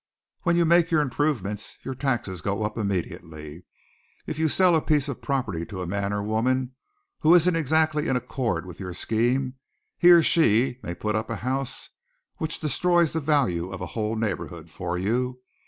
When 0.41 0.55
you 0.55 0.65
make 0.65 0.89
your 0.89 1.01
improvements 1.03 1.77
your 1.83 1.93
taxes 1.93 2.41
go 2.41 2.63
up 2.63 2.75
immediately. 2.75 3.65
If 4.25 4.39
you 4.39 4.49
sell 4.49 4.75
a 4.75 4.81
piece 4.81 5.07
of 5.07 5.21
property 5.21 5.63
to 5.67 5.83
a 5.83 5.85
man 5.85 6.11
or 6.11 6.23
woman 6.23 6.73
who 7.19 7.35
isn't 7.35 7.55
exactly 7.55 8.07
in 8.07 8.15
accord 8.15 8.65
with 8.65 8.79
your 8.79 8.95
scheme, 8.95 9.57
he 9.99 10.09
or 10.09 10.23
she 10.23 10.79
may 10.81 10.95
put 10.95 11.13
up 11.15 11.29
a 11.29 11.35
house 11.45 11.89
which 12.37 12.59
destroys 12.59 13.13
the 13.13 13.19
value 13.19 13.69
of 13.69 13.79
a 13.79 13.85
whole 13.93 14.15
neighborhood 14.15 14.71
for 14.71 14.97
you. 14.97 15.39